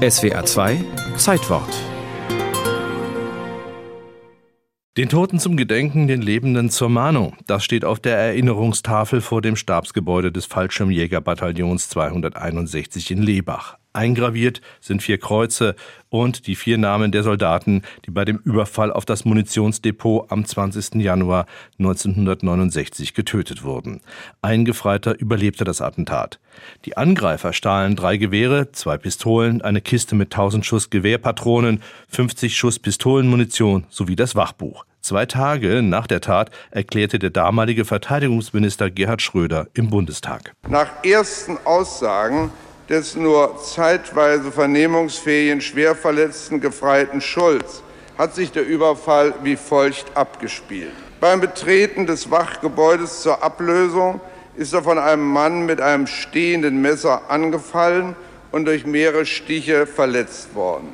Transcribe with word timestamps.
SWA 0.00 0.46
2 0.46 0.82
Zeitwort 1.18 1.68
den 4.96 5.08
Toten 5.10 5.38
zum 5.38 5.56
Gedenken, 5.56 6.08
den 6.08 6.22
Lebenden 6.22 6.70
zur 6.70 6.88
Mahnung. 6.88 7.36
Das 7.46 7.64
steht 7.64 7.84
auf 7.84 8.00
der 8.00 8.16
Erinnerungstafel 8.16 9.20
vor 9.20 9.42
dem 9.42 9.56
Stabsgebäude 9.56 10.32
des 10.32 10.46
Fallschirmjägerbataillons 10.46 11.90
261 11.90 13.10
in 13.10 13.22
Lebach. 13.22 13.79
Eingraviert 13.92 14.60
sind 14.80 15.02
vier 15.02 15.18
Kreuze 15.18 15.74
und 16.10 16.46
die 16.46 16.54
vier 16.54 16.78
Namen 16.78 17.10
der 17.10 17.24
Soldaten, 17.24 17.82
die 18.06 18.12
bei 18.12 18.24
dem 18.24 18.38
Überfall 18.38 18.92
auf 18.92 19.04
das 19.04 19.24
Munitionsdepot 19.24 20.30
am 20.30 20.44
20. 20.44 20.94
Januar 20.96 21.46
1969 21.78 23.14
getötet 23.14 23.64
wurden. 23.64 24.00
Ein 24.42 24.64
Gefreiter 24.64 25.18
überlebte 25.18 25.64
das 25.64 25.80
Attentat. 25.80 26.38
Die 26.84 26.96
Angreifer 26.96 27.52
stahlen 27.52 27.96
drei 27.96 28.16
Gewehre, 28.16 28.70
zwei 28.72 28.96
Pistolen, 28.96 29.60
eine 29.62 29.80
Kiste 29.80 30.14
mit 30.14 30.32
1000 30.32 30.64
Schuss 30.64 30.90
Gewehrpatronen, 30.90 31.82
50 32.08 32.56
Schuss 32.56 32.78
Pistolenmunition 32.78 33.86
sowie 33.88 34.16
das 34.16 34.36
Wachbuch. 34.36 34.84
Zwei 35.00 35.26
Tage 35.26 35.82
nach 35.82 36.06
der 36.06 36.20
Tat 36.20 36.50
erklärte 36.70 37.18
der 37.18 37.30
damalige 37.30 37.84
Verteidigungsminister 37.84 38.90
Gerhard 38.90 39.22
Schröder 39.22 39.66
im 39.74 39.88
Bundestag. 39.88 40.52
Nach 40.68 41.02
ersten 41.02 41.56
Aussagen 41.64 42.52
des 42.90 43.14
nur 43.14 43.56
zeitweise 43.62 44.50
vernehmungsfähigen 44.50 45.60
schwerverletzten 45.60 46.60
Gefreiten 46.60 47.20
Schulz 47.20 47.82
hat 48.18 48.34
sich 48.34 48.50
der 48.50 48.66
Überfall 48.66 49.32
wie 49.44 49.56
folgt 49.56 50.06
abgespielt. 50.14 50.90
Beim 51.20 51.40
Betreten 51.40 52.06
des 52.06 52.32
Wachgebäudes 52.32 53.22
zur 53.22 53.44
Ablösung 53.44 54.20
ist 54.56 54.74
er 54.74 54.82
von 54.82 54.98
einem 54.98 55.24
Mann 55.24 55.66
mit 55.66 55.80
einem 55.80 56.08
stehenden 56.08 56.82
Messer 56.82 57.22
angefallen 57.30 58.16
und 58.50 58.64
durch 58.64 58.84
mehrere 58.84 59.24
Stiche 59.24 59.86
verletzt 59.86 60.56
worden. 60.56 60.92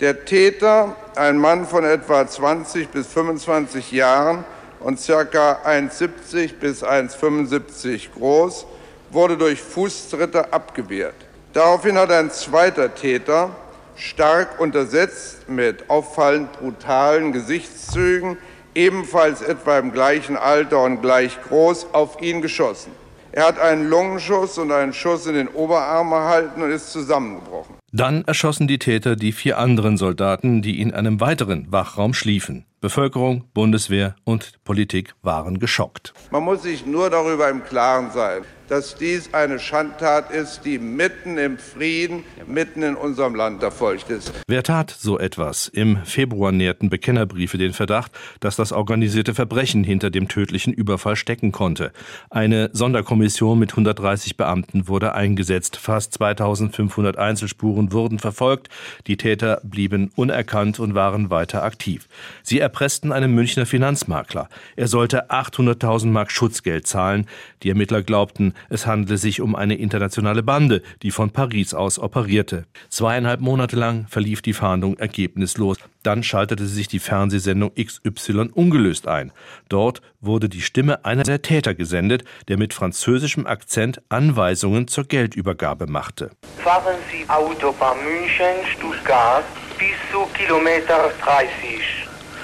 Der 0.00 0.26
Täter, 0.26 0.94
ein 1.16 1.38
Mann 1.38 1.66
von 1.66 1.82
etwa 1.82 2.26
20 2.26 2.88
bis 2.88 3.06
25 3.06 3.90
Jahren 3.90 4.44
und 4.80 5.00
ca. 5.04 5.58
1,70 5.64 6.56
bis 6.60 6.84
1,75 6.84 8.10
groß, 8.14 8.66
wurde 9.10 9.38
durch 9.38 9.60
Fußtritte 9.60 10.52
abgewehrt. 10.52 11.14
Daraufhin 11.52 11.96
hat 11.96 12.10
ein 12.10 12.30
zweiter 12.30 12.94
Täter, 12.94 13.50
stark 13.96 14.60
untersetzt 14.60 15.48
mit 15.48 15.88
auffallend 15.88 16.52
brutalen 16.52 17.32
Gesichtszügen, 17.32 18.36
ebenfalls 18.74 19.40
etwa 19.40 19.78
im 19.78 19.92
gleichen 19.92 20.36
Alter 20.36 20.82
und 20.84 21.00
gleich 21.00 21.40
groß, 21.48 21.88
auf 21.92 22.20
ihn 22.20 22.42
geschossen. 22.42 22.92
Er 23.32 23.46
hat 23.46 23.58
einen 23.58 23.88
Lungenschuss 23.88 24.58
und 24.58 24.72
einen 24.72 24.92
Schuss 24.92 25.26
in 25.26 25.34
den 25.34 25.48
Oberarm 25.48 26.12
erhalten 26.12 26.62
und 26.62 26.70
ist 26.70 26.92
zusammengebrochen. 26.92 27.76
Dann 27.92 28.24
erschossen 28.24 28.68
die 28.68 28.78
Täter 28.78 29.16
die 29.16 29.32
vier 29.32 29.58
anderen 29.58 29.96
Soldaten, 29.96 30.60
die 30.60 30.80
in 30.80 30.92
einem 30.92 31.20
weiteren 31.20 31.72
Wachraum 31.72 32.12
schliefen. 32.12 32.66
Bevölkerung, 32.80 33.44
Bundeswehr 33.54 34.14
und 34.24 34.62
Politik 34.64 35.14
waren 35.22 35.58
geschockt. 35.58 36.14
Man 36.30 36.44
muss 36.44 36.62
sich 36.62 36.86
nur 36.86 37.10
darüber 37.10 37.48
im 37.48 37.64
Klaren 37.64 38.10
sein, 38.10 38.44
dass 38.68 38.94
dies 38.94 39.32
eine 39.32 39.58
Schandtat 39.58 40.30
ist, 40.30 40.60
die 40.64 40.78
mitten 40.78 41.38
im 41.38 41.58
Frieden, 41.58 42.24
mitten 42.46 42.82
in 42.82 42.94
unserem 42.94 43.34
Land 43.34 43.62
erfolgt 43.62 44.10
ist. 44.10 44.32
Wer 44.46 44.62
tat 44.62 44.90
so 44.90 45.18
etwas? 45.18 45.68
Im 45.68 46.04
Februar 46.04 46.52
näherten 46.52 46.90
Bekennerbriefe 46.90 47.58
den 47.58 47.72
Verdacht, 47.72 48.12
dass 48.40 48.56
das 48.56 48.72
organisierte 48.72 49.34
Verbrechen 49.34 49.84
hinter 49.84 50.10
dem 50.10 50.28
tödlichen 50.28 50.72
Überfall 50.72 51.16
stecken 51.16 51.50
konnte. 51.50 51.92
Eine 52.30 52.70
Sonderkommission 52.72 53.58
mit 53.58 53.72
130 53.72 54.36
Beamten 54.36 54.86
wurde 54.86 55.14
eingesetzt. 55.14 55.76
Fast 55.76 56.14
2500 56.14 57.16
Einzelspuren 57.16 57.92
wurden 57.92 58.18
verfolgt. 58.18 58.68
Die 59.06 59.16
Täter 59.16 59.60
blieben 59.64 60.10
unerkannt 60.14 60.78
und 60.78 60.94
waren 60.94 61.30
weiter 61.30 61.62
aktiv. 61.62 62.06
Sie 62.42 62.60
erpressten 62.68 63.12
einen 63.12 63.34
Münchner 63.34 63.64
Finanzmakler. 63.64 64.50
Er 64.76 64.88
sollte 64.88 65.30
800.000 65.30 66.08
Mark 66.08 66.30
Schutzgeld 66.30 66.86
zahlen. 66.86 67.26
Die 67.62 67.70
Ermittler 67.70 68.02
glaubten, 68.02 68.52
es 68.68 68.86
handele 68.86 69.16
sich 69.16 69.40
um 69.40 69.56
eine 69.56 69.76
internationale 69.76 70.42
Bande, 70.42 70.82
die 71.02 71.10
von 71.10 71.30
Paris 71.30 71.72
aus 71.72 71.98
operierte. 71.98 72.66
Zweieinhalb 72.90 73.40
Monate 73.40 73.74
lang 73.74 74.06
verlief 74.08 74.42
die 74.42 74.52
Fahndung 74.52 74.98
ergebnislos. 74.98 75.78
Dann 76.02 76.22
schaltete 76.22 76.66
sich 76.66 76.88
die 76.88 76.98
Fernsehsendung 76.98 77.72
XY 77.74 78.50
ungelöst 78.52 79.08
ein. 79.08 79.32
Dort 79.70 80.02
wurde 80.20 80.50
die 80.50 80.60
Stimme 80.60 81.06
einer 81.06 81.22
der 81.22 81.40
Täter 81.40 81.74
gesendet, 81.74 82.24
der 82.48 82.58
mit 82.58 82.74
französischem 82.74 83.46
Akzent 83.46 84.02
Anweisungen 84.10 84.88
zur 84.88 85.04
Geldübergabe 85.04 85.86
machte. 85.86 86.30
Fahren 86.58 86.96
Sie 87.10 87.28
Autobahn 87.30 87.96
München, 88.04 88.66
Stuttgart 88.76 89.44
bis 89.78 89.96
zu 90.12 90.26
Kilometer 90.34 91.10
30. 91.22 91.97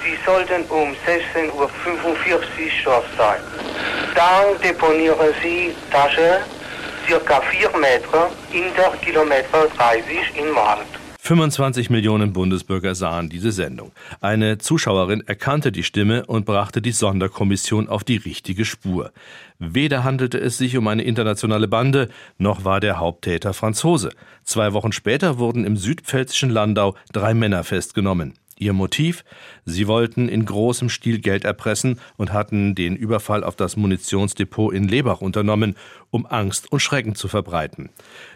Sie 0.04 0.18
sollten 0.26 0.64
um 0.68 0.90
16.45 1.06 1.50
Uhr 1.54 1.68
dort 2.84 3.06
sein. 3.16 3.40
Dann 4.14 4.60
deponieren 4.62 5.32
Sie 5.42 5.74
Tasche 5.90 6.40
circa 7.06 7.40
4 7.40 7.70
Meter 7.78 8.30
hinter 8.50 8.92
Kilometer 9.02 9.66
30 9.76 10.36
in 10.36 10.50
Markt. 10.50 10.86
25 11.20 11.88
Millionen 11.88 12.34
Bundesbürger 12.34 12.94
sahen 12.94 13.30
diese 13.30 13.50
Sendung. 13.50 13.92
Eine 14.20 14.58
Zuschauerin 14.58 15.26
erkannte 15.26 15.72
die 15.72 15.82
Stimme 15.82 16.26
und 16.26 16.44
brachte 16.44 16.82
die 16.82 16.92
Sonderkommission 16.92 17.88
auf 17.88 18.04
die 18.04 18.18
richtige 18.18 18.66
Spur. 18.66 19.10
Weder 19.58 20.04
handelte 20.04 20.36
es 20.36 20.58
sich 20.58 20.76
um 20.76 20.86
eine 20.86 21.02
internationale 21.02 21.66
Bande, 21.66 22.10
noch 22.36 22.66
war 22.66 22.80
der 22.80 22.98
Haupttäter 22.98 23.54
Franzose. 23.54 24.10
Zwei 24.42 24.74
Wochen 24.74 24.92
später 24.92 25.38
wurden 25.38 25.64
im 25.64 25.78
südpfälzischen 25.78 26.50
Landau 26.50 26.94
drei 27.14 27.32
Männer 27.32 27.64
festgenommen. 27.64 28.34
Ihr 28.58 28.72
Motiv? 28.72 29.24
Sie 29.64 29.88
wollten 29.88 30.28
in 30.28 30.44
großem 30.44 30.88
Stil 30.88 31.18
Geld 31.18 31.44
erpressen 31.44 31.98
und 32.16 32.32
hatten 32.32 32.74
den 32.74 32.94
Überfall 32.94 33.42
auf 33.42 33.56
das 33.56 33.76
Munitionsdepot 33.76 34.72
in 34.72 34.86
Lebach 34.86 35.20
unternommen, 35.20 35.74
um 36.10 36.26
Angst 36.26 36.70
und 36.70 36.80
Schrecken 36.80 37.16
zu 37.16 37.26
verbreiten. 37.26 37.90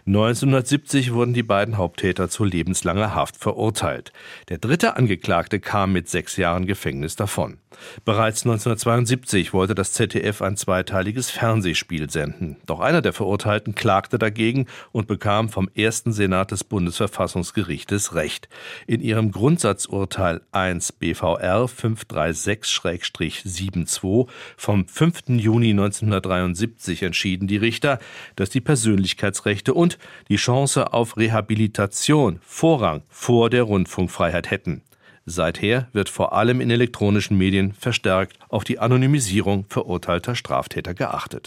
1970 0.06 1.12
wurden 1.12 1.34
die 1.34 1.45
beiden 1.45 1.77
Haupttäter 1.77 2.29
zu 2.29 2.45
lebenslanger 2.45 3.15
Haft 3.15 3.37
verurteilt. 3.37 4.12
Der 4.49 4.59
dritte 4.59 4.97
Angeklagte 4.97 5.61
kam 5.61 5.93
mit 5.93 6.09
sechs 6.09 6.37
Jahren 6.37 6.67
Gefängnis 6.67 7.15
davon. 7.15 7.59
Bereits 8.05 8.41
1972 8.45 9.53
wollte 9.53 9.77
das 9.77 9.93
ZDF 9.93 10.43
ein 10.43 10.56
zweiteiliges 10.56 11.31
Fernsehspiel 11.31 12.11
senden. 12.11 12.56
Doch 12.67 12.81
einer 12.81 13.03
der 13.03 13.12
Verurteilten 13.12 13.77
klagte 13.77 14.19
dagegen 14.19 14.67
und 14.91 15.06
bekam 15.06 15.49
vom 15.49 15.71
ersten 15.77 16.12
Senat 16.12 16.50
des 16.50 16.65
Bundesverfassungsgerichtes 16.65 18.15
Recht. 18.15 18.49
In 18.89 19.00
ihrem 19.00 19.31
Grundsatzurteil 19.31 20.08
1 20.17 20.93
BVR 20.93 21.67
536-72 21.67 24.29
vom 24.57 24.89
5. 24.89 25.23
Juni 25.29 25.71
1973 25.71 27.03
entschieden 27.03 27.49
die 27.49 27.57
Richter, 27.57 27.99
dass 28.37 28.51
die 28.51 28.61
Persönlichkeitsrechte 28.61 29.75
und 29.75 29.99
die 30.29 30.37
Chance 30.37 30.93
auf 30.93 31.17
Rehabilitation 31.17 32.39
Vorrang 32.43 33.03
vor 33.09 33.51
der 33.51 33.65
Rundfunkfreiheit 33.65 34.49
hätten. 34.51 34.83
Seither 35.31 35.89
wird 35.93 36.09
vor 36.09 36.33
allem 36.33 36.63
in 36.63 36.71
elektronischen 36.71 37.37
Medien 37.37 37.75
verstärkt 37.75 38.39
auf 38.49 38.65
die 38.65 38.79
Anonymisierung 38.79 39.67
verurteilter 39.69 40.35
Straftäter 40.35 40.95
geachtet. 40.95 41.47